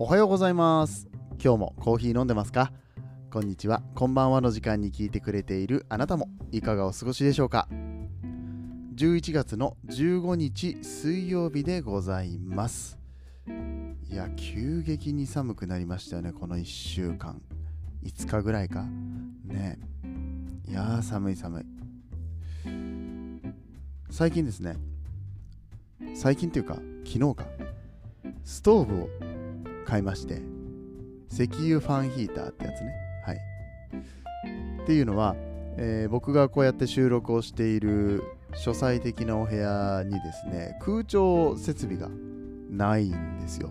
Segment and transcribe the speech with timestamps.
[0.00, 1.08] おはようございます。
[1.42, 2.70] 今日もコーヒー飲んでますか？
[3.32, 3.82] こんにちは。
[3.96, 6.28] こんばんはの時間に聞いてくれているあなたも。
[6.52, 7.66] いかがお過ごしでしょうか
[8.94, 12.96] ？11月の15日水曜日でございます。
[14.08, 17.42] いや急激に寒くなりましたよねこの1週間。
[18.04, 18.84] 5日ぐらいか？
[19.46, 19.80] ね。
[20.68, 21.64] いやー寒い寒い。
[24.10, 24.76] 最近ですね。
[26.14, 26.74] 最近っていうか
[27.04, 27.46] 昨日か。
[28.44, 29.08] ストーブを
[29.88, 30.42] 買いまして
[31.30, 32.92] 石油ファンヒーターってやつね。
[33.24, 33.38] はい。
[34.82, 35.34] っていうのは、
[35.78, 38.22] えー僕がこうやって収録をしている
[38.54, 42.08] 書斎的なお部屋にですね空調設備が
[42.70, 43.70] ないんですよ、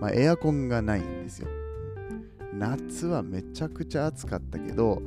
[0.00, 1.48] まあ、エアコンがないんですよ。
[2.52, 5.02] 夏はめちゃくちゃ暑かったけど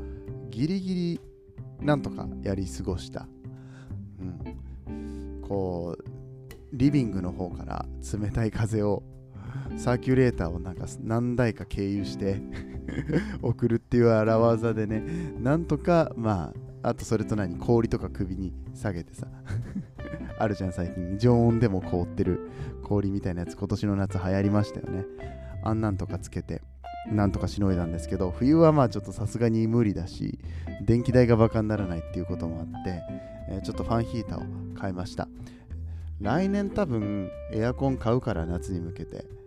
[0.50, 1.22] ギリギリ
[1.82, 3.28] なんとかやり過ごした、
[4.88, 6.04] うん、こう
[6.74, 9.04] リビングの方から冷たい風を
[9.78, 12.42] サーキュレーターをなんか何台か経由して
[13.42, 15.04] 送るっていう荒技でね
[15.40, 16.54] なんとかま
[16.84, 19.28] ああとそれと何氷とか首に下げてさ
[20.40, 21.18] あるじゃん最近。
[21.20, 22.50] 常温でも凍ってる
[22.84, 25.06] 氷みたいなやつ今年の夏流行りましたよね。
[25.64, 26.64] あんなんとかつけて
[27.12, 30.40] なんとかしのいだんですけど冬はまあちょっとさすがに無理だし
[30.84, 33.02] 電気代がバカにならないっていうこともあって、
[33.50, 35.28] えーちょっとファンヒーターを買いました。
[36.20, 39.41] 来年多分エアコン買うから夏に向けて。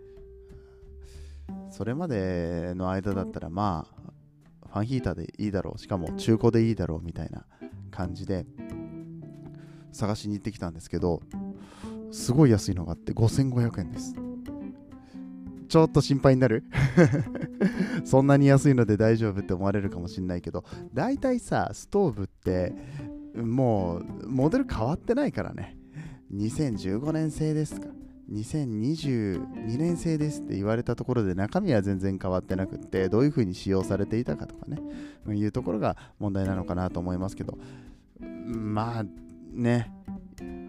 [1.75, 3.85] それまでの間だったらま
[4.63, 7.45] あファンヒーターでいいだろうしかも中古でいいだろうみたいな
[7.91, 8.45] 感じで
[9.91, 11.21] 探しに行ってきたんですけど
[12.11, 14.15] すごい安いのがあって5500円です。
[15.67, 16.63] ちょっと心配になる？
[18.05, 22.73] そんなに安いので大丈夫って思われるかもしれないけど大体さストーブって
[23.35, 25.77] もうモデル変わってないからね。
[26.33, 27.87] 2015年製ですか
[28.31, 34.79] 2022年製ですって言われたところで中身は全然変わってなくってどういう風に使用されていたかとかね。
[35.27, 37.57] いうところが問題なのかなと思いますけど。
[38.19, 39.05] まあ
[39.51, 39.91] ね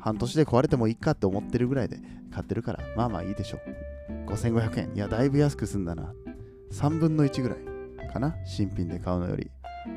[0.00, 1.98] 半年で壊れてもいいかって思ってるぐらいで
[2.30, 4.30] 買ってるからまあまあいいでしょう。
[4.30, 6.12] 5500円いやだいぶ安く済んだな。
[6.72, 9.50] 3分の1ぐらいかな新品で買うのより。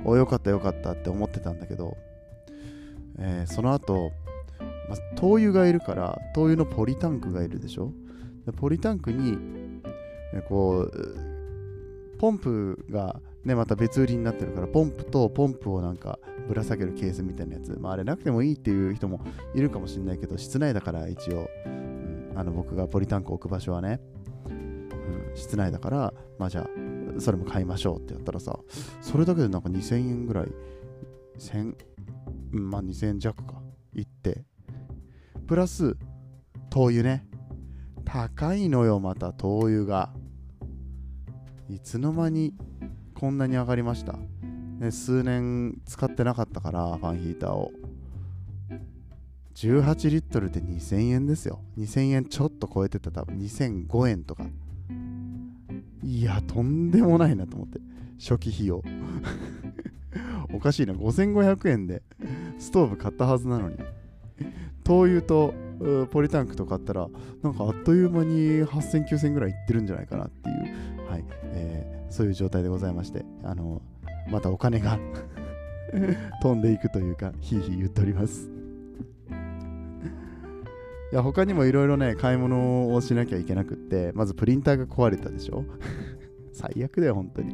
[0.06, 1.98] およかったよかったって思ってたんだけど、
[3.18, 4.12] えーその後
[4.90, 7.94] まあ、灯油がいるから灯油のポリタンクがいるでしょ？
[8.46, 9.38] でポリタンクに
[10.48, 19.22] こうポンプがねまた別売りになってるからポンプとポンプをなんかぶら下げるケースみたいなやつ、まあ、あれなくてもいいっていう人も
[19.54, 21.80] いるかもしれないけど室内だから一応、うん
[22.36, 24.00] あの僕がポリタンク置く場所はね、
[24.48, 24.90] うん、
[25.36, 28.58] 室内だからまあじゃあそれも買いましょうってやったらさ
[29.02, 30.48] それだけでなんか2000円ぐらい。
[31.38, 31.76] 1000
[32.52, 33.44] まあ2000弱
[35.50, 35.98] プラス
[36.70, 37.26] 灯油ね。
[38.06, 40.14] 高いのよまた灯油が。
[41.68, 42.54] いつの間に
[43.16, 44.14] こんなに上がりました、
[44.80, 47.72] ね、数年使ってなかったからファンヒーターを。
[49.56, 51.64] 18リットルで2000円ですよ。
[51.80, 53.40] 2000円ちょっと超えてた多分。
[53.40, 54.46] 2005円とか。
[56.04, 57.80] いやとんでもないなと思って。
[58.20, 58.84] 初期費用。
[60.54, 60.94] おかしいな。
[60.94, 62.04] 5500円で
[62.60, 63.78] ストーブ買ったはずなのに。
[64.90, 65.54] 灯油と
[66.12, 67.08] ポリタンクと買ったら
[67.44, 73.84] なんかあっという間に8000、9000ぐらいいってるんじゃないかなっていう、はいえーそういう状態でございまして、あの
[74.32, 74.98] またお金が
[76.42, 78.50] 飛んでいくというか、ひいひい言っております。
[81.12, 85.66] いや他にもいろいろね、買い物をしなきゃいけなくって、まずプリンターが壊れたでしょ？
[86.52, 87.54] 最悪だよ、本当に。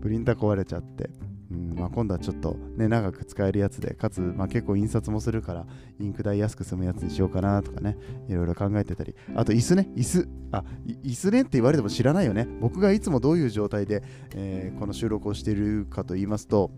[0.00, 1.10] プリンター壊れちゃって。
[1.54, 5.66] うんまあ、今度はちょっとね、長く使えるやつで、かつ、まあ、結構印刷もするから、
[6.00, 7.96] インク代安く済むやつにしようかなとかね、
[8.28, 12.46] いろいろ考えてたり、あと椅子ね、椅子、あ、い椅子ねって言われても知らないよね。
[12.60, 14.02] 僕がいつもどういう状態で、
[14.34, 16.70] えーこの収録をしているかと言いますと、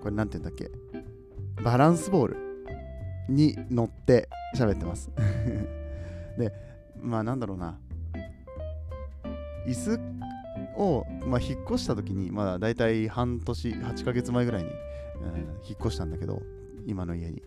[0.00, 0.70] これなんて言うんだっけ、
[1.62, 2.36] バランスボール
[3.28, 5.10] に乗って喋ってます。
[6.38, 6.52] で、
[7.00, 7.78] まあなんだろうな、
[9.66, 10.00] 椅子
[10.80, 14.74] を、まあ、引っ越した時に、まあ、大体半年、8ヶ月前ぐらいに、うん
[15.68, 16.42] 引っ越したんだけど、
[16.86, 17.42] 今の家に。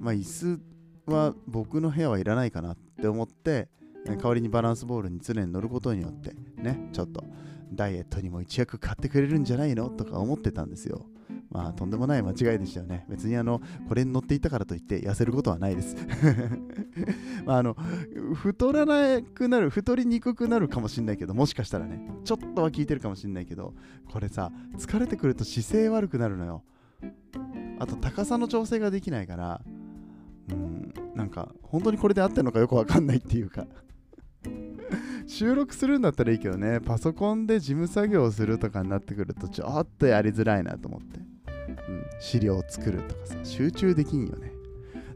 [0.00, 0.60] まあ、椅子
[1.06, 3.68] は僕の部屋はいらないかなって思って、
[4.04, 7.24] 代わりにバランスボールに常に乗ることによって、ね、ちょっと
[7.72, 9.88] ダイエットにも一役買ってくれるんじゃないの？
[9.88, 11.06] とか思ってたんですよ。
[11.50, 13.06] まあ、とんでもない間違いでしたよね。
[13.08, 15.96] 別にあの、これに乗っていたからといって痩せることはないです。
[17.44, 17.76] まあ、あの、
[18.34, 23.74] 太らなくなる、太りにくくなるかもしれないけど、もしかしたらね、ちょっとは効いてるかもしれないけど、
[24.10, 26.64] これさ、疲れてくると姿勢悪くなるのよ。
[27.78, 29.60] あと、高さの調整ができないから、
[30.50, 33.66] うん、なんか本当にこれで合ってるのかよくわかんないっていうか
[35.26, 41.20] 収録するんだったらいいけどねパソコンで事務作業をするとかになってくるとちょっとやりづらいなと思って、
[41.68, 44.52] うん、資料を作るとかさ集中できんよね。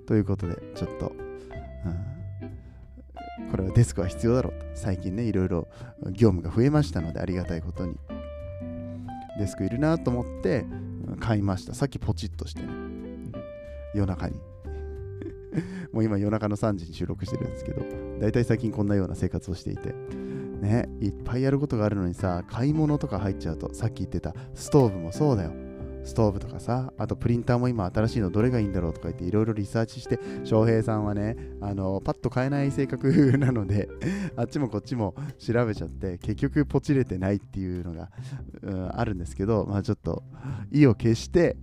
[0.06, 4.66] ということでちょっと、うん、これはデスクは必要だろうと。
[4.74, 5.68] 最近ねいろいろ
[6.10, 7.96] 業務が増えましたのでありがたいことに。
[9.38, 10.66] デスクいるなと思って
[11.18, 11.74] 買いました。
[11.74, 12.68] さっきポチッとしてね。
[13.94, 14.40] 夜中に。
[15.92, 17.82] もう今夜中の3時に収録してるんですけど、
[18.20, 19.94] 大体最近こんなような生活をしていて、
[20.60, 25.52] ね、いっぱいやることがあるのにさ、買い物とか入っちゃうと、さっき言ってたストーブもそうだよ。
[26.04, 33.88] ストーブとかさ、あとプリンターも今新しいのどれがいいんだろうとか言っていろいろリサーチして、翔平さんはね、あのパッと買えない性格なので、
[34.36, 38.10] あっちもこっちも調べちゃって、結局ポチれてないっていうのが、
[38.62, 40.22] うん、あるんですけど、まあちょっと
[40.70, 41.56] 意を決して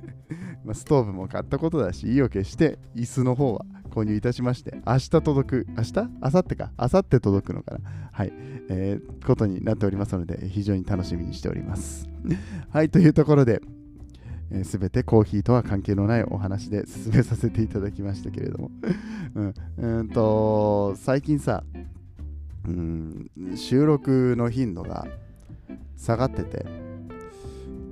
[0.64, 3.64] まストーブも買ったことだし、意を決して椅子の方は
[3.96, 5.94] 購入いたしまして、明日届く、明日？
[5.96, 7.80] 明後日か、明後日届くのかな？
[8.12, 8.32] はい、
[8.68, 12.06] えー、ことになっておりますので、非常に楽しみにしております。
[12.68, 13.62] はい、というところで、
[14.64, 18.70] す、え、べ、てコーヒーとは関係のないお話で 進めさせていただきましたけれども、
[19.34, 21.64] うん、うんと、最近さ、
[22.68, 25.06] うん、収録の頻度が
[25.96, 26.66] 下がってて、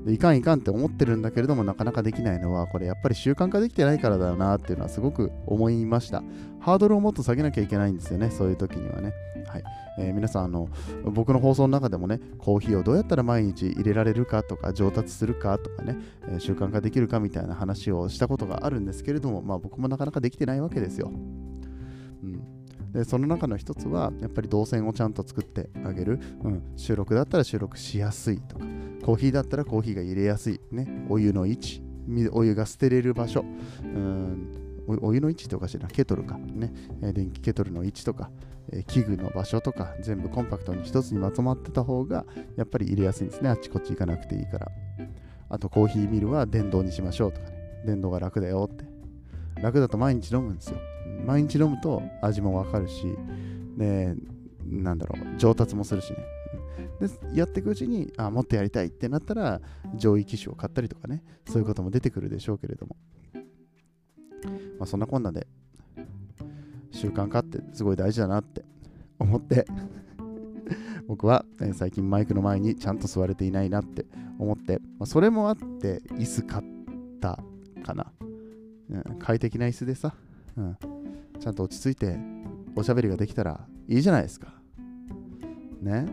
[0.04, 6.22] でいかんいかんって思ってるんだけれどもなかなかできないのはこれやっぱり習慣化できてないからだよなっていうのはすごく思いました。
[6.60, 9.12] ハードルをもっと下げなきゃいけないんですよねそういう時にはね。
[9.46, 9.64] はい、
[9.98, 10.68] えー、皆さんあの
[11.04, 15.96] 僕の放送の中でもねコーヒーをどうやったら毎日入れられるかとか上達するかとかね、
[16.28, 21.10] えー、習慣化できるかみたいな話をしたことがあるんですけれどもまあ僕もなかなかできてないわけですよ。
[22.94, 28.64] でその中の一つはやっぱり動線をちゃんと作ってあげる、うん、収録だったら収録しやすいとか。
[29.04, 31.82] コーヒーだったらコーヒーが入れやすい、ね、お湯の位置。
[32.32, 33.44] お湯が捨てれる場所。
[33.82, 34.64] うん。
[34.86, 38.30] お湯の位置っておかしいな、ケトルか、ね、電気ケトルの位置とか、
[38.86, 42.24] 器具の場所とか、全部コンパクトに一つにまとまってた方が、
[42.56, 44.68] やっぱり入れやすいんですね、あっちこっち行かなくていいから。
[45.48, 48.84] あと、コーヒーミルは電動にしましょうとかね、電動が楽だよって。
[49.62, 50.78] 楽だと毎日飲むんですよ。
[51.26, 53.06] 毎日飲むと味もわかるし、
[53.76, 54.14] で、
[54.64, 56.18] なんだろう、上達もするしね。
[57.00, 59.60] でやっていくうちにあもっとやりたいってなったら
[59.94, 62.96] 上位機種を買ったりとかねそういうことも出てくるでしょうけれども、
[64.78, 65.46] まあ、そんなこんなで
[66.92, 68.64] 習慣化ってすごい大事だなって
[69.18, 69.66] 思って
[71.06, 74.06] 僕は、え最近マイクの前にちゃんと座れていないなって
[74.38, 76.64] 思って、まあ、それもあって椅子買っ
[77.20, 77.38] た
[77.82, 78.10] かな、
[78.88, 80.14] うん、快適な椅子でさ、
[80.56, 80.78] うん、
[81.44, 82.16] ちゃんと落ち着いて
[82.74, 84.54] おしゃべりができたらいいじゃないですか。
[85.82, 86.06] ね。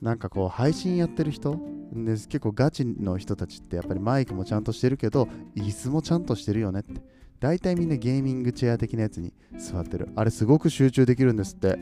[0.00, 1.60] なんかこう配信やってる人
[1.92, 7.02] で結構ガチの人たちってやっぱりマイクもちゃんとしてるけど椅子もちゃんとしてるよねって。
[7.38, 10.08] 大体みんなゲーミングチェア的なやつに座ってる。
[10.16, 11.78] あれすごく集中できるんですって。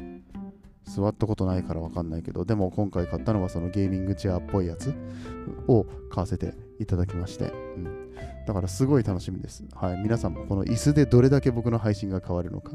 [0.82, 4.92] 座ったことないからわかんないけど、でも今回買ったのはそのゲーミングチェアっぽいやつ
[5.68, 7.52] を買わせていただきまして。
[7.76, 8.07] うん
[8.48, 9.62] だからすごい楽しみです。
[9.74, 9.98] はい。
[9.98, 12.72] 皆さんもこの椅子でどれだけ僕の配信が変わるのか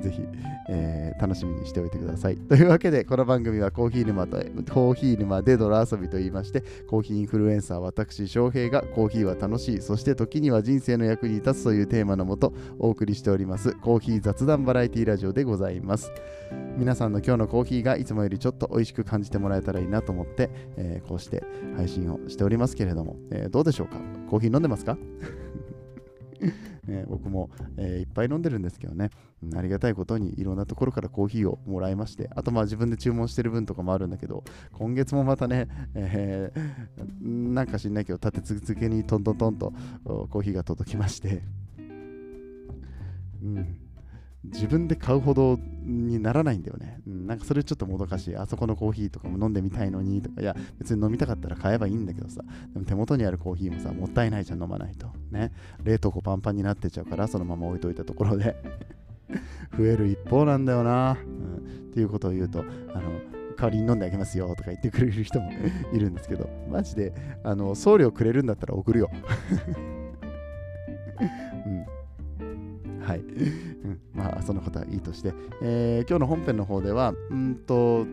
[0.00, 0.22] ぜひ、
[0.68, 2.36] えー、楽しみにしておいてください。
[2.48, 4.36] というわけで、この番組はコーヒー沼と
[4.72, 16.10] コーヒー沼で泥遊びと言いまして、コーヒーインフルエンサー私、翔平がコーヒーは楽しい、そして時には人生の役に立つというテーマのもとお送りしております、コーヒー雑談バラエティラジオでございます。
[16.78, 21.42] 皆さんの今日のコーヒーがいつもよりちょっと美味しく感じてもらえたらいいなと思って、えー、こうして
[21.76, 23.96] 配信をしておりますけれども、えー、どうでしょうか？
[24.30, 24.96] コーヒー飲んでますか？
[26.88, 29.10] ね、僕も、えー、いっぱい飲んでるんですけどね、
[29.42, 34.42] うん、ありがたいことにいろんなところからコーヒーをもらいまして、あとまあ自分で注文してる分とかもあるんだけど、
[34.72, 39.72] 今月もまたね、えー、なんか知んないけど、立て続けにトントントンと
[40.30, 41.42] コーヒーが届きまして、
[43.42, 43.88] うん
[44.44, 47.00] 自分で買うほどにならないんだよね。
[47.06, 48.36] うん、なんかそれちょっともどかしい。
[48.36, 52.42] あそこのコーヒーとかも飲んでみたいのにとか、いや、別に飲みたかったら買えばいいんだけどさ、
[52.72, 55.08] でも手元にあるコーヒーもさ、もったいないじゃん、飲まないと。
[55.30, 55.52] ね。
[55.82, 58.56] 冷凍庫パンパンになってちゃうから、そのまま置いといたところで
[59.76, 61.16] 増える一方なんだよな。
[61.22, 61.60] うん、っ
[61.92, 63.10] ていうことを言うと、あの、
[63.56, 65.50] 代わりに飲んであげますよとか言ってくれる人も
[65.92, 69.10] いるんですけど、マジで、あの、送料くれるんだったら送るよ。
[71.66, 71.98] うん
[73.02, 73.22] はい。
[74.12, 75.32] まあ、そのことはいいとして、
[75.62, 78.06] えー、今日の本編の方では、うんと、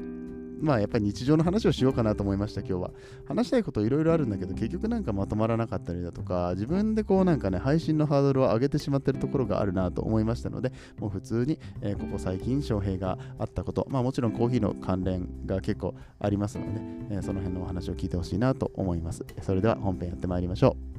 [0.60, 2.92] まあやっぱり日常の話をしようかなと思いました今日は。
[3.28, 16.82] 話したいこといろいろあるんだけど結局なんかまとまらなかったりだとか自分でこうなんかね配信のハードルを上げてしまってるところがあるなと思いましたのでもう普通に、えー、ここ最近翔平があったことまあもちろんコーヒーの関連が結構ありますので、
[17.16, 19.26] えー、その辺のお話を聞いてほしいなと思います。
[19.42, 20.96] それでは本編やってまいりましょう。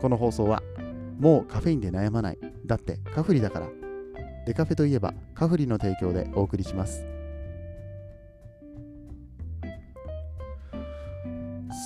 [0.00, 0.62] この放送は
[1.18, 2.38] もうカフェインで悩まない。
[2.66, 3.68] だってカフリだから。
[4.44, 7.11] デカフェといえばカフリの提供でお送りします。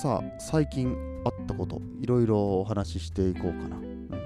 [0.01, 4.21] さあ最近あったこといろいろお話ししていこうかな、うん、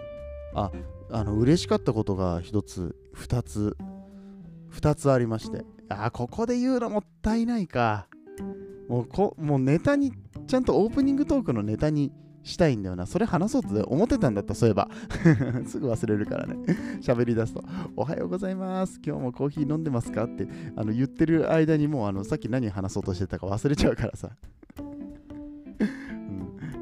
[0.53, 0.71] あ
[1.11, 3.77] あの嬉しかったことが一つ二つ
[4.67, 8.07] 二つありましてあここで言うのもったいないか
[8.89, 10.11] もうこもうネタに
[10.45, 12.11] ちゃんとオープニングトークのネタに
[12.43, 13.05] したいんだよな。
[13.05, 14.89] それ話そうと思ってたんだった、そういえば。
[15.67, 16.55] すぐ忘れるからね。
[16.99, 17.63] 喋り出すと、
[17.95, 18.99] おはようございます。
[19.05, 20.23] 今日もコーヒー飲んでますか？
[20.25, 24.31] ってあの言ってる間にもうあのさっき何話そうとしてたか忘れちゃうからさ。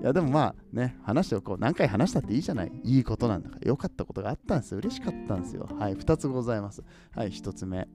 [0.01, 1.58] いやでもまあね、話しておこう。
[1.60, 2.72] 何回話したっていいじゃない。
[2.84, 3.68] いいことなんだから。
[3.68, 4.77] 良かったことがあったんですよ。
[4.77, 5.68] 嬉しかったんですよ。
[5.77, 6.84] はい、2つございます。
[7.13, 7.88] はい、1つ目。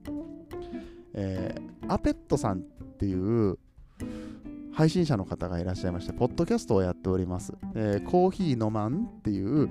[1.15, 2.61] えー、アペットさんっ
[2.97, 3.57] ていう
[4.73, 7.53] 配信者の方がいらっしゃいまして、ポッドキャストをやっております。
[7.75, 9.69] えー、コーヒーのまんっていう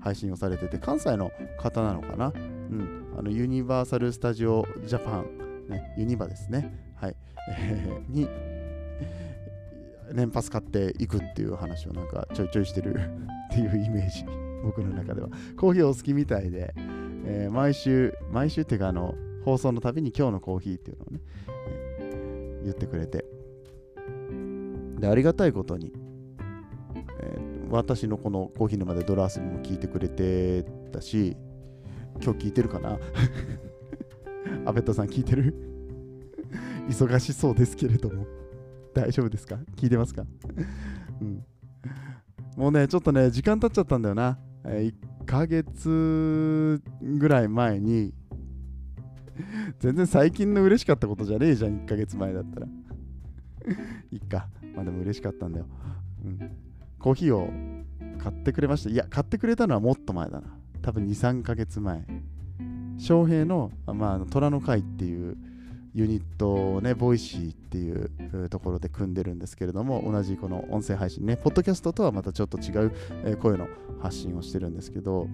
[0.00, 1.30] 配信をされてて、関西の
[1.60, 3.14] 方なのかなうん。
[3.18, 6.74] あの、ユニバーサル・スタジオ・ジャパン、ね、ユニバですね。
[6.96, 7.16] はい。
[7.50, 8.28] えー、に、
[10.12, 12.94] 年パス買っていくっていう話をなんかちょいちょいしてる
[13.52, 14.24] っていうイメージ、
[14.64, 15.28] 僕の中では。
[15.56, 16.74] コーヒーお好きみたいで、
[17.24, 21.20] えー、毎週、毎週っていうか、あの、放送のたびに今日のコーヒーっていうのをね、
[22.00, 23.24] えー、言ってくれて、
[24.98, 25.92] でありがたいことに、
[27.20, 31.36] えー、私のこのコーヒー沼でドラースにも聞いてくれてたし、
[32.22, 32.98] 今日聞いてるかな？
[34.64, 35.54] アベットさん聞いてる？
[36.88, 38.43] 忙しそうですけれども。
[38.94, 39.56] 大丈夫ですか？
[39.76, 40.24] 聞いてますか？
[41.20, 41.44] うん。
[42.56, 44.38] もうね、ちょっとね、時間経っちゃったんだよな。
[44.64, 44.94] 1
[45.26, 48.14] ヶ月ぐらい前に、
[49.80, 52.66] 全然最近の嬉しかったことじゃねえじゃん、1ヶ月前だったら。
[54.12, 54.48] いっか。
[54.74, 55.66] まあでも嬉しかったんだよ。
[56.24, 56.38] うん。
[56.98, 57.50] コーヒーを
[58.18, 58.90] 買ってくれました。
[58.90, 60.46] いや、買ってくれたのはもっと前だな。
[60.80, 62.06] 多分2、3ヶ月前。
[62.98, 65.36] 翔平の、まあ、虎の会っていう
[65.94, 68.10] ユニットをね、 Voicy っていう
[68.48, 73.68] ところで組んでるんですけれども、同じこの音声配信ね、ポッドキャストとはまたちょっと違う声の
[74.00, 75.28] 発信をしてるんですけど、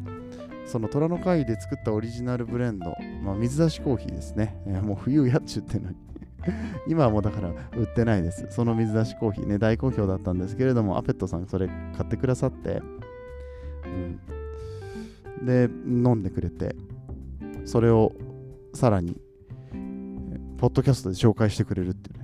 [0.67, 4.57] その虎の会で作ったオリジナルブレンド、まあ、水出しコーヒーですね。
[4.85, 5.97] もう冬やっちゅってんのに
[6.87, 8.47] 今はもうだから売ってないです。
[8.51, 12.83] その水出しコーヒーね、大好評だったんですけれども、アペットさんそれ買ってくださって、
[15.41, 16.75] うん、で、飲んでくれて、
[17.65, 18.13] それを
[18.75, 19.21] さらに、
[20.59, 22.20] ポッドキャストで紹介してくれるってね、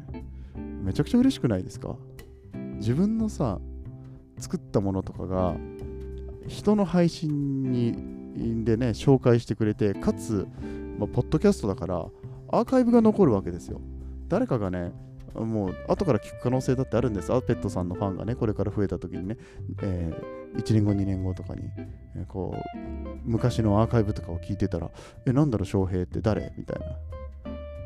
[0.86, 1.96] めちゃくちゃ嬉しくないですか？
[2.76, 3.58] 自分のさ、
[4.38, 5.56] 作ったものとかが、
[6.46, 10.46] 人の配信にでね、紹介してくれて、かつ、
[10.98, 12.06] まあ、ポッドキャストだから、
[12.48, 13.80] アーカイブが残るわけですよ。
[14.28, 14.92] 誰かがね、
[15.34, 17.32] もう後から聞く可能性だってあるんです。
[17.32, 19.36] アペットさんのファンがね、これから増えた時にね、
[19.82, 21.64] えー、1年後、2年後とかに、
[22.14, 22.58] えー、こう、
[23.24, 24.90] 昔のアーカイブとかを聞いてたら、
[25.26, 26.52] え、なんだろう、翔平って誰？
[26.56, 26.86] みたいな。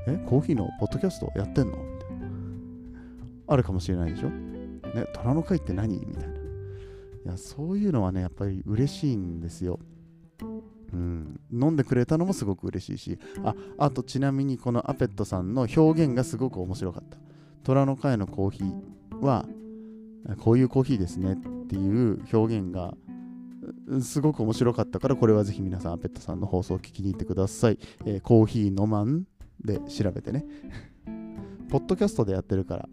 [0.09, 1.77] え、コーヒーのポッドキャストやってんの？
[1.77, 2.00] み。
[3.51, 4.31] あるかもしれないでしょ？
[4.31, 5.99] ね、虎の会って何？
[5.99, 6.35] みたいな。
[6.35, 6.39] い
[7.27, 9.79] や、そういうのはね、やっぱり嬉しいんですよ。
[10.93, 13.19] うん、飲んでくれたのもすごく嬉しいし。
[13.45, 17.19] ああとちなみにこのアペットさんの表現がすごく面白かった。
[17.63, 19.47] 虎の会のコーヒーは
[20.39, 22.95] こういうコーヒーですねっていう表現が
[24.01, 29.25] すごく面白かったからこれはぜひ皆さんアペットさんの放送を聞きに行ってください、えー、コーヒー飲まん
[29.63, 30.45] で調べてね。
[31.69, 32.89] ポッドキャストでやってるから。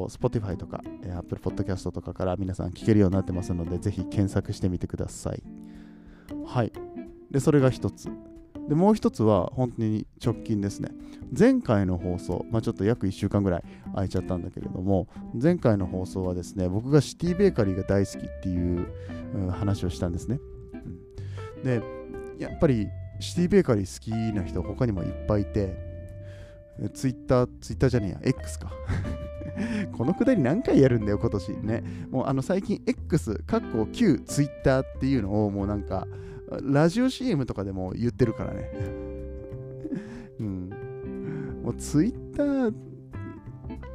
[0.00, 5.42] こう Spotify とか、えー、Apple Podcast とかから皆さん聞けるようになってますのでぜひ検索してみてください
[6.46, 6.72] はい
[7.30, 8.10] で、それが一つ。
[8.68, 10.90] で、もう一つは本当に直近ですね。
[11.36, 13.64] 前回の放送、まあ、ちょっと約1週間ぐらい
[13.94, 15.08] 空いちゃったんだけれども、
[15.40, 18.86] 前回の放送はですね、僕がシティベーカリーが大好きっていう、
[19.34, 20.40] うん、話をしたんですね。
[20.74, 21.82] うん、で、
[22.38, 22.88] やっぱり
[23.20, 25.76] シティベーカリー好きな人他にもいっぱいいて、
[26.94, 28.72] ツイッター、ツイッターじゃねえや、X か。
[29.92, 31.84] このくだり何回やるんだよ、今年ね。
[32.10, 36.06] もうあの最近 X、かっこ旧ツイッターっていうのをもうなんか、
[36.62, 38.70] ラジオ CM とかでも言ってるからね。
[40.40, 40.70] うん。
[41.62, 42.74] もうツイッター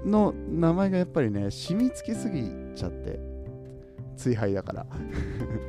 [0.05, 3.19] の名前がやっぱりね、染みつきすぎちゃって、
[4.15, 4.85] 追廃だから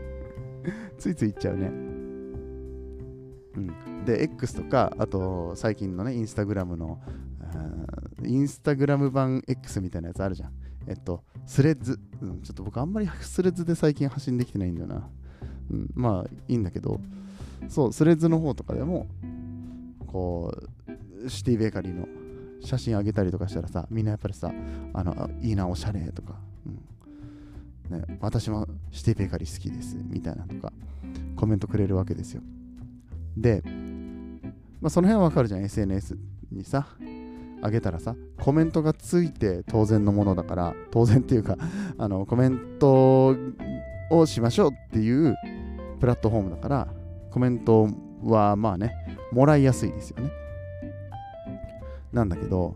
[0.99, 1.73] ついつい言っちゃうね。
[3.57, 4.05] うん。
[4.05, 7.01] で、X とか、あと最近のね、インスタグラムの、
[8.25, 10.53] インスタグラム版 X みたいなやつあるじゃん。
[10.87, 11.99] えっと、スレッズ。
[12.21, 15.09] うん、ちょっと僕あんまりスレッズで最近発信できてないんだよな。
[15.71, 17.01] うん、まあいいんだけど、
[17.69, 19.07] そう、スレッズの方とかでも、
[20.07, 20.53] こ
[21.25, 22.07] う、シティベーカリーの
[22.61, 24.53] 写真あげたりとかしたらさ、みんなやっぱりさ、
[24.93, 26.37] あの、いいな、おしゃれとか、
[27.91, 30.73] うん、ね、私もシティベーカリー好きですみたいなとか
[31.37, 32.43] コメントくれるわけですよ。
[33.37, 33.63] で、
[34.81, 36.17] まあ、その辺はわかるじゃん、SNS
[36.53, 36.87] にさ、
[37.63, 41.57] あげたらさ、コメントがついて当然のものだから、当然っていうか、
[41.99, 43.37] あのコメント
[44.11, 45.35] をしましょうっていう
[46.01, 46.89] プラットフォームだから、
[47.31, 47.89] コメント
[48.23, 48.93] はまあね、
[49.33, 50.31] もらいやすいですよね。
[52.13, 52.75] なんだけど、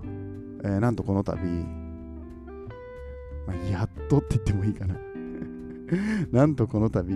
[0.64, 1.36] えー、なんとこの度、
[3.46, 4.96] まあ、やっとって言ってもいいかな
[6.30, 7.14] なんとこの度、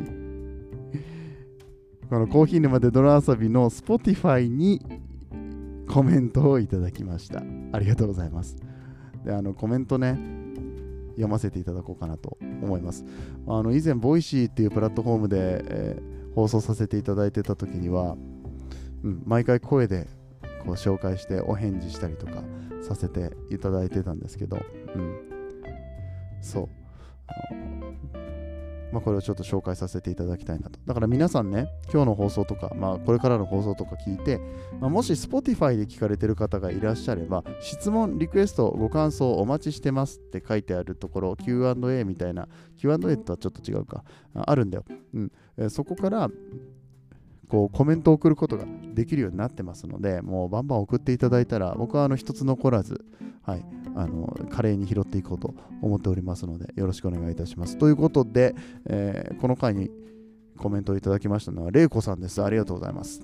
[2.09, 4.81] このコーヒー沼で泥遊びの Spotify に
[5.95, 7.41] コメントをいただきました。
[7.71, 8.57] ありがとうございます。
[9.25, 10.19] で、あのコメントね、
[11.11, 13.05] 読ませていただこうかなと思います。
[13.47, 18.17] あの以前、 Voicy っていうプラットフォームで、えー、放送させていただいてた時には、
[19.05, 20.09] うん、毎回声で
[20.65, 22.43] こう紹介してお返事したりとか
[22.83, 24.59] させていただいてたんですけど、
[24.97, 25.17] うん、
[26.41, 26.69] そう
[28.95, 30.79] まあ、これをちょっと紹介させていただきたいなと。
[30.87, 34.39] だから皆さんね、今日の放送とか、まあ、これからの放送とか聞いて、
[34.81, 42.47] まあ、もし Spotify で聞かれてる方がいらっしゃれば、質問、リクエスト、ご感想お待ちしてますって書いてあるところ、Q&A みたいな、
[42.77, 44.85] Q&A とはちょっと違うか、あるんだよ。
[45.13, 46.31] うん、えそこから
[47.49, 53.05] こうコメントを送ることができるようになってますので、もうバンバン送っていただいたら、僕はあの一つ残らず、
[53.43, 57.77] はい、あの華麗に拾っていこうと思っておりますので、よろしくお願いいたします。
[57.79, 58.55] ということで、
[58.87, 59.91] えー、この回に
[60.57, 62.43] コメントをいただきましたのは、れいこさんです。
[62.43, 63.23] ありがとうございます。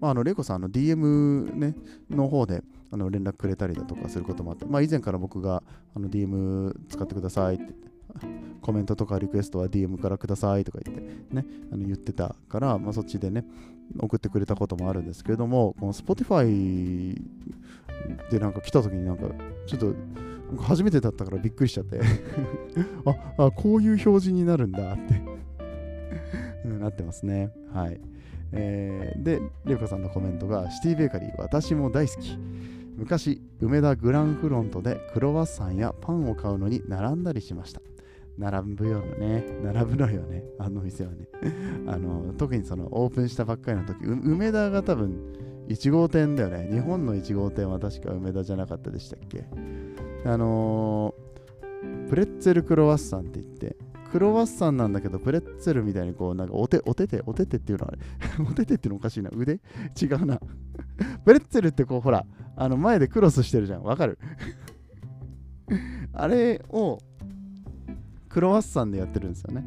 [0.00, 1.74] まあ、あの、れいこさん、の DM、ね、
[2.10, 2.62] の方で
[2.94, 5.64] あの連絡くれたりだとかすることもあって、まあ、以前から僕が
[5.96, 7.74] あの DM 使ってくださいって
[8.60, 11.02] コメントとかリクエストは DM からくださいとか言って
[11.34, 13.44] ね、あの言ってたから、まあ、そっちでね、
[13.98, 17.14] 送ってくれたこともあるんですけれども、この Spotify
[18.30, 19.26] でなんか来た時になんか、
[19.66, 19.94] ちょっと
[20.62, 22.00] 初めてだったからびっくりしちゃって
[23.36, 25.34] ああ、こういう表示になるんだって
[26.84, 27.50] なってますね。
[27.72, 28.00] はい。
[28.52, 32.38] えー、で、レオカさんのコメントが、シティベーカリー、私も大好き。
[32.96, 37.80] 昔、梅田グランフロントでクロワッサンやパンを買うのに並んだりしました。
[38.38, 39.44] 並ぶよね。
[39.62, 40.44] 並ぶのよね。
[40.58, 41.28] あの店はね。
[41.86, 45.32] あの特にそのオープンしたばっかりの時、梅田が多分
[45.68, 46.68] 1号店だよね。
[46.72, 49.44] 日本の1号店は確か梅田じゃなかったでしたっけ
[50.24, 53.76] あのー、プレッツェルクロワッサンって言って、
[54.10, 59.30] クロワッサンなんだけど、プレッツェルみたいにこう、なんかお手、お手手、お手手っていうのはあれ お手手っていうのおかしいな。
[59.34, 59.60] 腕？
[60.00, 60.40] 違うな。
[61.24, 63.82] プレッツェルってこう、ほら、あの前でクロスしてるじゃん。
[63.82, 64.18] わかる？
[66.12, 66.98] あれを
[68.34, 69.64] クロワッサンでやってるんですよね。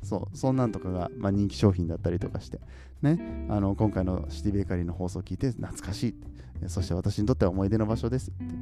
[0.00, 2.60] そう、そんなんとかが、まあ、人気商品だったりとかして、
[3.02, 6.10] ね、あの今回のシティベーカリーの放送を聞いて懐かし
[6.62, 8.54] い、そして私にとっては思い出の場所ですって、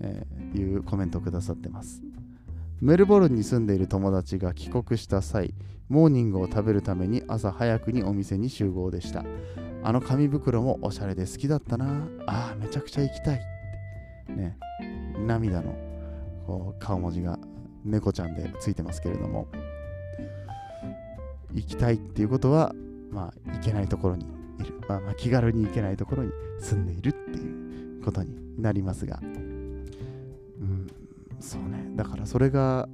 [0.00, 2.02] えー、いうコメントをくださってます。
[2.80, 5.52] メルボルンに住んでいる友達が帰国した際、
[5.90, 9.22] モーニングを食べるために朝早くにお店に集合でした。
[9.82, 12.08] あの紙袋もおしゃれで好きだったな。
[12.26, 13.40] ああ、めちゃくちゃ行きたい。
[14.28, 14.56] ね、
[15.26, 15.93] 涙の
[16.46, 17.38] こう顔文字が
[17.84, 19.46] 猫ちゃんでついてますけれども
[21.52, 22.74] 行きたいっていうことは、
[23.10, 24.26] まあ、行けないところに
[24.60, 30.90] いる、まあ、まあ気軽に行けないところに住んでいるっていうことになりますが、うん、
[31.40, 31.84] そうね。
[31.94, 32.88] だからそれが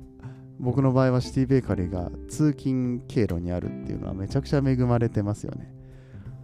[0.58, 5.72] 僕の場合はシティベーカリーが通勤経路にあるっていうのはめちゃくちゃ恵まれてますよね。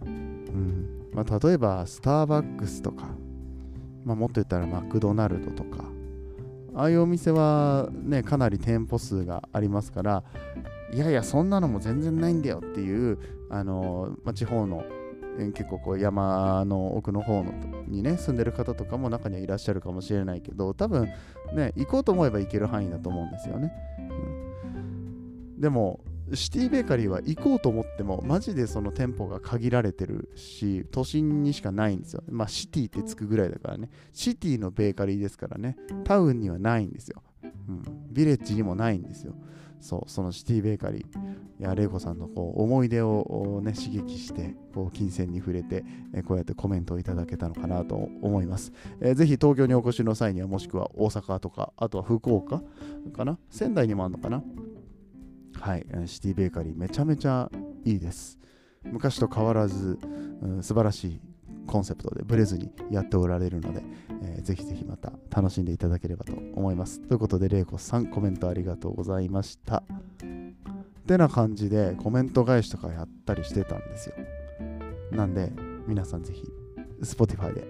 [0.03, 3.09] うんまあ、例えばスターバックスとか、
[4.05, 5.83] まあ、もっと言ったらマクドナルドとか
[6.77, 10.23] ああいうお店はねかなり店舗数がありますから
[10.93, 13.17] いやいやそんなのも全然ないんだよっていう
[13.49, 14.85] あの、まあ、地方の
[15.53, 17.51] 結構こう山の奥の方の
[17.87, 21.09] にね住んでる方とかも中にはいらっしゃるかもしれないけど多分
[21.53, 24.01] ね行こうと思えば行ける範囲だと思うんですよね、う
[24.67, 25.99] ん、でも
[26.33, 32.23] シティベーカリーは行こうと思ってもマジでその店舗が限られてるし都心にしかないんですよ。
[32.29, 33.89] まあシティってつくぐらいだからね。
[34.13, 35.77] シティのベーカリーですからね。
[36.03, 39.33] タウンにはないんですよ、うん、ビレッジにもないんですよ。
[39.79, 41.37] そうそのシティベーカリー。
[41.59, 52.61] いやレイコさんのこう思い出を、ね、刺激してこう金銭に触れて、えこうやってコメントをいただけたのかなと思います、えー、ぜひ東京にお越しの際にはもしくは大阪とかあとは福岡
[53.11, 53.39] かな？
[53.49, 54.43] 仙台にもあるのかな？
[55.59, 57.49] はい、シティベーカリーめちゃめちゃ
[57.83, 58.37] いいです。
[58.83, 59.99] 昔と変わらず、
[60.41, 61.21] うん、素晴らしい
[61.65, 63.83] コンセプトでブレずにやっておられるので、
[64.23, 67.01] えー、ぜひぜひまた楽しんでいただければと思います。
[67.01, 69.83] ということで、れいこさん、コメントありがとうございました。
[70.27, 74.15] ってな感じでコメント返しとかやったりしてたんですよ。
[75.11, 75.51] なんで、
[75.87, 76.43] 皆さんぜひ、
[77.01, 77.65] Spotify で、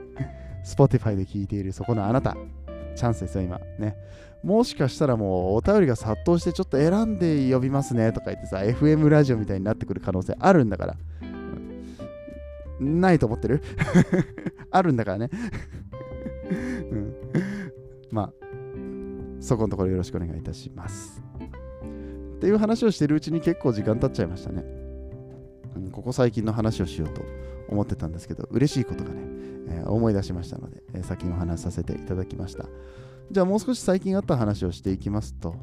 [0.64, 2.36] Spotify で聞いているそこのあなた、
[2.96, 3.58] チャンスですよ、今。
[3.78, 3.96] ね。
[4.44, 10.96] もしかしたらもうお便りが殺到してちょっと選んで呼びますねとか言ってさ、FM ラジオみたいになってくる可能性あるんだから。
[12.78, 13.62] ないと思ってる？
[14.70, 15.30] あるんだからね
[16.90, 17.14] うん。
[18.10, 18.32] まあ、
[19.40, 21.22] そこのところよろしくお願いいたします。
[22.36, 24.62] っていう話をしてるうちに結構時間経っちゃいましたね。
[25.76, 27.22] うん、ここ最近の話をしようと
[27.68, 29.20] 思ってたんですけど、嬉しいことがね、
[29.68, 32.66] えー、思い出しましたので、えー、先にお話しさせていただきました。
[33.30, 35.56] じゃあもう少し最近あった話をしていきますと、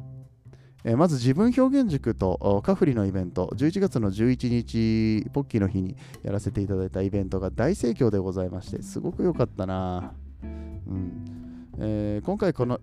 [0.84, 11.68] えー、まず自分表現塾とカフリのイベント、11月の11日、ポッキーの日にやらせていただいたイベントが大盛況でございまして、すごく良かったな、うん。
[11.78, 12.80] えー、今回この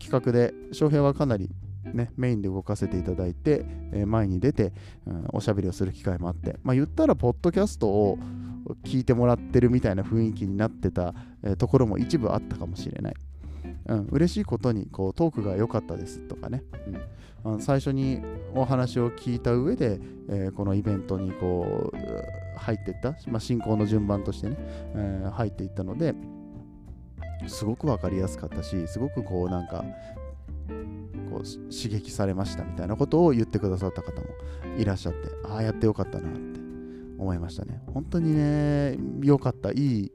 [0.00, 1.50] 企画で翔平はかなり
[1.92, 4.72] ね、メインで動かせていただいて、えー、前に出て、
[5.06, 8.18] うん、おしゃべりをする機会もあって、まあ、言ったら、ポッドキャストを
[8.84, 13.14] 聞いてもらってるみたいな雰囲気になってた、えー、ところも一部あったかもしれない。
[13.86, 16.62] うん、嬉しいことにこうトークが良かったですとかね、
[17.44, 18.22] うん、あ最初に
[18.54, 24.56] お話を聞いた上で、えー、このイベントにこう入っていった、まあ、進行の順番としてね、
[24.94, 26.14] えー、入っていったので
[27.46, 29.84] すごく分かりやすかったしすごくこうなんか
[31.30, 34.28] こう刺激されましたみたいなことを言ってくださった方も
[34.78, 36.60] いらっしゃってああやってよかったなって
[37.18, 37.80] 思いましたね。
[37.92, 39.70] 本当にね良かった。
[39.70, 40.12] いい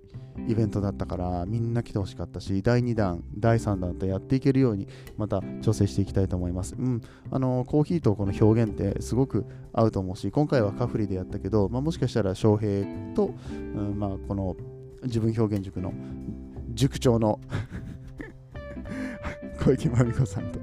[0.48, 6.76] イベントだったからみんな来てほしかったし第2弾第3弾とやっていけるようにまた調整していきたいと思います。
[6.78, 7.02] うん。
[7.32, 14.56] あのコーヒーとこの表現ってすごく合うと思うし今回はカフリでやったけど、まあ、もしかしたら翔平と、うんまあ、この
[15.04, 15.94] 自分表現塾の
[16.74, 17.40] 塾長の
[19.64, 20.60] 小池真美子さんと。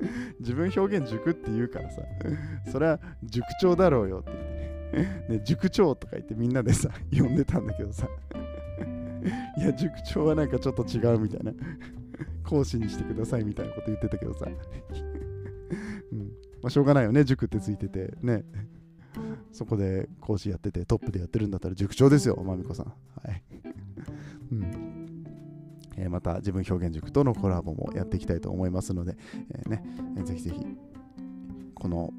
[0.40, 2.02] 自分表現塾って言うからさ
[2.70, 4.59] それは塾長だろうよって言って、
[5.28, 8.08] ね、塾長とか言ってみんなでさ 呼んでたんだけどさ。
[9.58, 11.52] いや塾長はなんかちょっと違うみたいな。
[12.44, 16.18] 講師にしてくださいみたいなこと言ってたけどさ、うん。
[16.62, 18.12] まあ、しょうがないよね塾ってついてて。
[18.22, 18.44] ね。
[19.52, 22.86] そこで講師やっててトップでやってるんだったら塾長ですよまみこさん。
[22.86, 22.92] は
[23.32, 23.42] い。
[24.52, 24.90] うん。
[25.96, 29.16] え、また自分表現塾とのコラボもやっていきたいと思いますので、
[29.50, 29.82] えー、ね、
[30.24, 30.66] ぜひぜひ
[31.74, 32.12] この、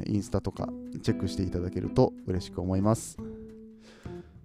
[0.00, 0.68] ね、インスタとか
[1.02, 3.18] チェックしていただけると嬉しく思います。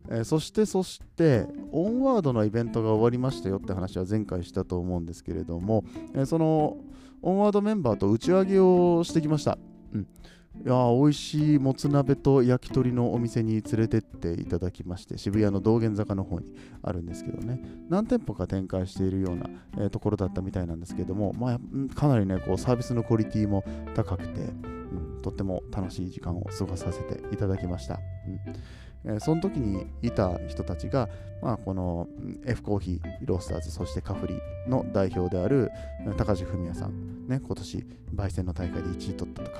[0.07, 6.77] えー、そしてそしてオンワードのイベントが終わりましたよって話は前回したと思うんですけれども、えー、その
[7.21, 9.57] オンワードメンバーと打ち上げをしてきました。
[9.93, 10.07] うん
[10.63, 23.65] いや美味しいもつ鍋と焼き鳥のお店に連れてっていただきまして渋谷の道玄坂の方にあるんですけどね何店舗か展開しているような、えー、ところだったみたいなんですけども、まあ、かなりねこうサービスのクオリティも
[23.95, 24.39] 高くて、
[25.25, 27.99] とっても楽しい時間を過ごさせていただきました、
[29.05, 29.11] うん。
[29.13, 31.09] えー、その時にいた人たちが、
[31.41, 32.07] まあ、この
[32.45, 35.71] F コーヒーロースターズそしてカフリの代表である
[36.15, 37.85] 高地文也さん、ね、今年
[38.15, 39.57] 焙煎の大会で1位取ったとか。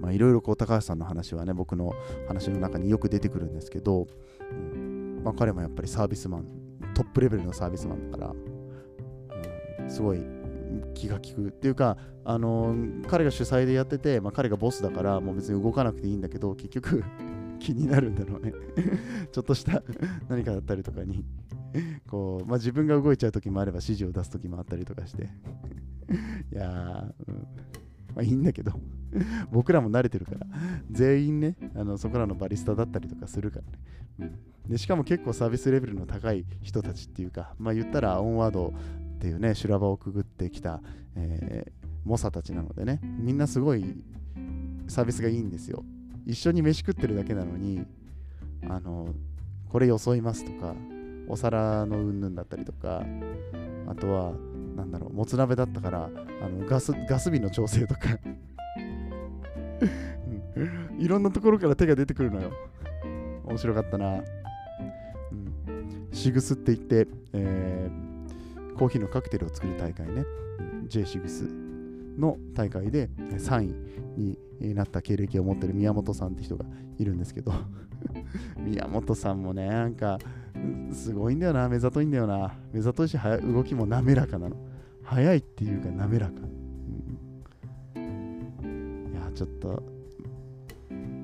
[0.00, 1.94] まあ、いろいろこう高橋さんの話はね僕の
[2.28, 4.06] 話の中によく出てくるんですけど、
[4.50, 5.22] うん。
[5.24, 6.46] まあ、彼もやっぱりサービスマン
[6.94, 8.32] トップレベルのサービスマンだから、
[9.82, 10.43] うん、すごい
[10.94, 12.74] 気が利くっていうか、あの、
[13.06, 17.04] 彼が主催でやってて、まあ、彼がボスだからもう別に動かなくていいんだけど結局
[17.58, 18.52] 気になるんだろうね。
[19.32, 19.82] ちょっとした
[20.28, 21.24] 何かだったりとかに
[22.06, 25.24] こう、まあ、自分が動いちゃう時もあれば指示を出す時もあったりとかして。
[26.52, 27.34] いやー、うん。
[28.14, 28.72] まあいいんだけど
[29.50, 30.46] 僕らも慣れてるから。
[30.90, 33.60] 全員ねあのそこらのバリスタだったりとかするか
[34.18, 34.32] らね、
[34.66, 38.72] うん、でしかも結構サービスレベルの高い人たちっていうかまあ言ったらオンワード
[39.14, 40.80] っていうね修羅場をくぐってきた、
[41.16, 43.84] えー、猛者たちなのでねみんなすごい
[44.88, 45.84] サービスがいいんですよ
[46.26, 47.84] 一緒に飯食ってるだけなのに
[48.68, 49.08] あの
[49.68, 50.74] これよそいますとか
[51.28, 53.04] お皿のうんぬんだったりとか
[53.86, 54.32] あとは
[54.74, 56.10] なんだろう、もつ鍋だったから、
[56.42, 58.18] あのガスガス火の調整とか
[60.98, 62.50] いろんなところから手が出てくるのよ。
[63.44, 64.06] 面白かったな。
[64.16, 64.20] う
[65.70, 68.03] ん、シグスって言って、えー、
[68.76, 70.24] コーヒーのカクテルを作る大会ね、
[70.88, 71.48] J シグス
[72.18, 73.62] の大会で3
[74.16, 76.64] 位になった経歴を持ってる宮本さんって人が
[76.98, 77.52] いるんですけど
[78.58, 80.18] 宮本さんもね、なんか、
[80.92, 82.54] すごいんだよな、目ざといんだよな。
[82.72, 84.56] 目ざといし、動きも滑らかなの。
[85.02, 86.32] 速いっていうか滑らか。
[87.96, 89.82] うん、いや、ちょっと、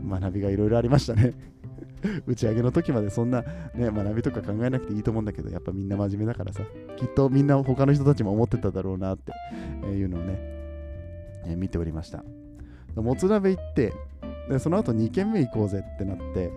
[0.08, 1.34] 学びがいろいろありましたね。
[2.26, 3.42] 打ち上げの時までそんな、
[3.74, 6.62] ね、学びとか考えなくていいと思うんだけど、やっぱみんな真面目だからさ、
[6.96, 9.32] きっとみんな他の人たちも思ってただろうなって
[9.86, 10.38] いうのをね、
[11.46, 12.24] え、見ておりました。
[12.96, 13.92] もつ鍋行って、
[14.48, 16.50] でその後2軒目行こうぜってなって、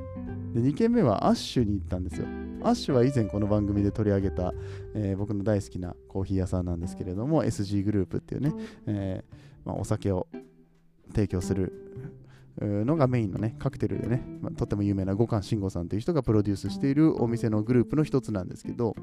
[0.53, 2.27] で2軒目はアッシュに行ったんですよ
[2.61, 4.53] アッシュは以前この番組で取り上げた、
[4.93, 8.53] えー、僕の大好きなコーヒー屋さんなんですけれども SG グループっていうね、
[8.87, 10.27] えー、まあ、お酒を
[11.13, 11.73] 提供する
[12.61, 18.95] のがメインのねカクテルでね、まあ、とっても有名な五感慎吾さんという人がプロデュースしているお店のグループの一つなんですけど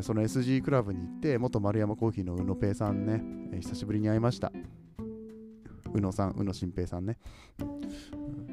[0.00, 3.22] その SG クラブに行って元丸山コーヒーの宇野ペイさんね
[3.60, 4.50] 久しぶりに会いました。
[5.94, 7.18] 宇野さん宇野新平さんね。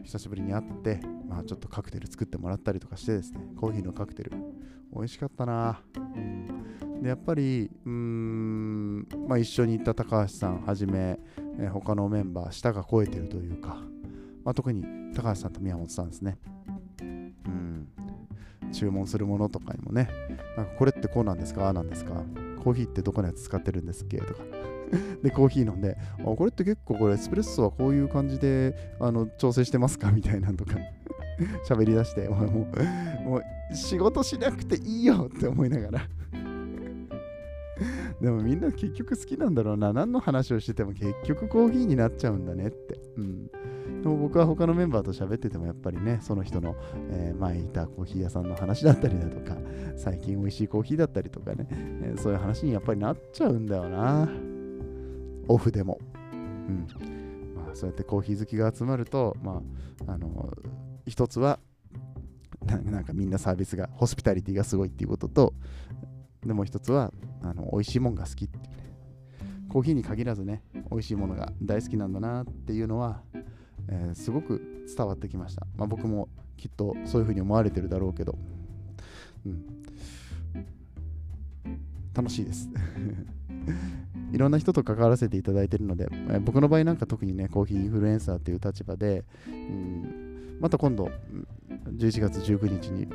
[0.03, 4.31] 久しぶりに会って、まあ、ちょっとカクテル作ってもらったりとかしてですねコーヒーのカクテル。
[4.93, 11.19] 美味しかったな、うん、でやっぱりうーん、まあ、一緒に行った高橋さんはじめ
[11.59, 13.77] え、他のメンバー、舌が肥えてるというか、
[14.43, 16.37] まあ、特に高橋さんと宮本さんですね。
[17.01, 17.87] うん。
[18.71, 20.09] 注文するものとかにもね、
[20.55, 21.65] なんかこれってこうなんですか？
[21.65, 22.23] ああなんですか？
[22.63, 24.17] コーヒーってどこのやつ使ってるんですっけ？
[24.19, 24.43] とか。
[25.23, 30.11] で、コーヒー飲んで、あ、これって結構これエスプレッソはこういう感じであの調整してますか？
[30.11, 30.75] みたいなんとか
[31.67, 32.47] 喋り出して、もう
[33.27, 36.01] もう仕事しなくていいよって思いながら
[38.21, 39.93] でもみんな結局好きなんだろうな。
[39.93, 42.99] 何の話をしてても結局コーヒーになっちゃうんだねって。
[43.17, 43.47] うん。
[44.01, 46.75] でも僕は他のメンバーと喋っててもやっぱりね、その人の、
[47.09, 49.57] えー、前いたコーヒー屋さんの話だったりだとか、
[49.95, 54.29] 最近美味しいコーヒーだったりとかね、えー、そういう話にやっぱりなっちゃうんだよな。
[55.47, 55.99] オフでも。
[56.33, 56.35] う
[56.71, 56.87] ん。
[57.55, 59.61] まあそうやってコーヒー好きが集まると、ま
[60.07, 60.53] あ、あの、
[61.05, 61.59] 一つは、
[62.65, 65.53] なんかみんなサービスが、ホスピタリティがすごいっていうことと、
[66.45, 68.89] でも一つはあの美味しいもんが好きっていうね。
[69.69, 73.21] コーヒーに限らずね美味しいものが大好きなんだなっていうのは、
[73.87, 78.35] えー、すごく伝わってきました、まあ、僕もきっとそういうふうに思われてるだろうけど、
[79.45, 79.63] うん、
[82.13, 82.69] 楽しいです。
[84.31, 91.09] いろんな人と関わらせていただいてるので、えー、僕の場合なんか特にねコーヒーインフルエンサーっていう立場で、うん、また今度
[91.87, 93.07] 11月19日に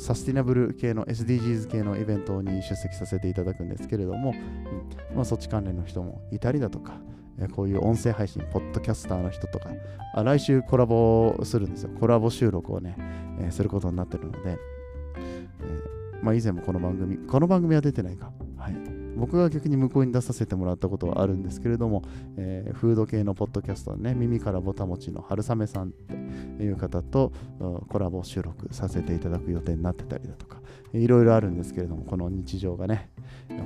[0.00, 6.94] サスティナブル系の SDGs 系のイベントに出席させていただくんですけれども、うんまあ、そっち関連の人もいたりだとか、
[7.38, 9.68] えこういう音声配信、ポッドキャスターの人とか、
[10.14, 11.90] あ来週コラボするんですよ。
[12.00, 12.96] コラボ収録をね、
[13.40, 14.58] えー、することになってるので、
[15.16, 18.32] えー、まあ、以前もこの番組、この番組は出てないか。
[19.20, 22.02] 僕が逆に向こうに出させてもらったことはあるんですけれども、
[22.38, 27.30] えー、フード系のポッドキャストね、耳からぼたもちの春雨さんっていう方と
[27.90, 30.62] コラボ収録させていただく予定になってたりだとか、
[30.94, 33.10] いろいろあるんですけれども、この日常がね、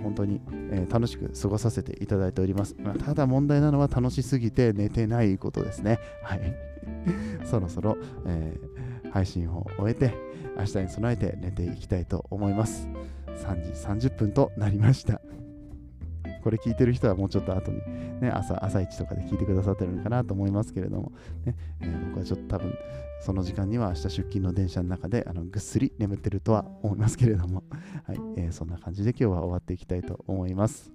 [0.02, 0.40] 本当に、
[0.72, 2.74] え、楽しく過ごさせていただいております。
[2.82, 6.00] ま、ただ問題なのは楽しすぎて寝てないことですね。
[6.24, 6.40] はい。
[7.46, 10.14] そろそろ、えー、配信を終えて、
[10.58, 12.88] 明日に備えて寝ていきたいと思います。
[13.36, 15.20] 3時30分となりました。
[16.44, 17.78] これ聞いてる人はもうちょっと後に、
[18.20, 21.12] ね、朝、朝一とかで聞いてくださってるのかなと思いますけれども、
[21.46, 22.74] ねえー、僕はちょっと多分、
[23.22, 27.62] その時間には明日出勤の電車の中であのぐっすり眠ってるとは思いますけれども、
[28.04, 30.92] はいえー、そんな感じで今日は終わっていきたいと思います。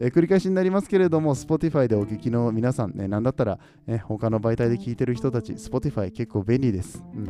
[0.00, 7.04] え、繰り返しになりますけれども、Spotify でお聞きの皆さん、ね、なんだったら、ね、他の媒体で聞いてる人たち、Spotify 結構便利です。
[7.14, 7.26] うん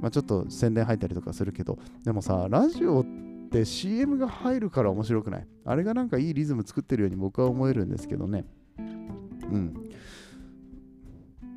[0.00, 3.29] まあ、ちょっと宣伝入ったりとかするけど、でもさ、ラジオって
[3.64, 5.46] CM が入るから面白くない？
[5.64, 8.44] あれがなんかいいリズム作ってるように僕は思えるんですけどね。
[8.78, 9.89] うん。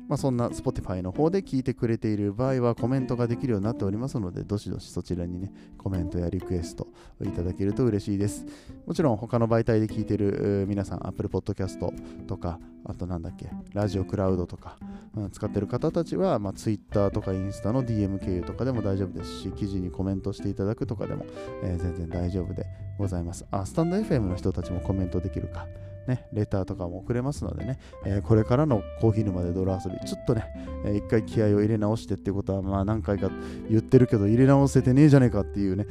[0.08, 6.88] まあ、そんな Spotify の方で聞いてくれている場合はコメントができるようになっておりますので、どしどしそちらにね、コメントやリクエスト
[7.22, 8.46] いただけると嬉しいです。
[8.86, 11.78] もちろん他の媒体で聞いている皆さん、Apple Podcast
[12.26, 14.76] とか、あとなんだっけ、ラジオクラウドとか、
[15.16, 21.24] うん、使ってる方たちは、まあ、Twitter とかインスタの DM 経由とかでも大丈夫ですし、記事にコメントしていただくとかでも、
[21.62, 22.66] えー、全然大丈夫で
[22.98, 23.46] ございます。
[23.50, 25.66] あ、スタンド FM の人たちもコメントできるか。
[26.06, 30.44] ね、レターとかも送れますのでね、えー、これからのコーヒー沼で泥遊び、ちょっとね、
[30.84, 33.30] えー、一回気合を入れ直してってことは、まあ何回か
[33.70, 35.86] 言ってるけど、入れ直せてねえじゃねえかっていうね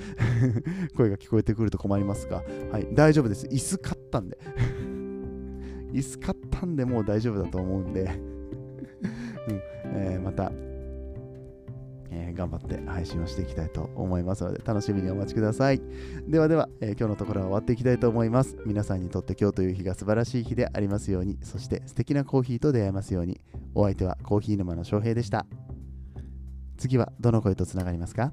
[0.96, 3.48] 声が聞こえてくると困りますが、はい、大丈夫です。
[3.48, 4.38] 椅子買ったんで
[5.94, 8.34] 椅子買ったんでもう大丈夫だと思うんで
[9.48, 10.52] うんえー、また
[12.16, 15.82] えー、頑張って配信をしていきたいと思いますので、楽しみにお待ちください。
[16.28, 18.56] ではでは、えー、今日のところは終わっていきたいと思います。
[18.66, 23.42] 皆さんにとって今日という日が素晴らしい日でありますように、そして素敵なコーヒーと出会えますように、
[23.74, 25.48] お相手はコーヒー沼の翔平でした。
[26.78, 28.32] 次はどの声とつながりますか？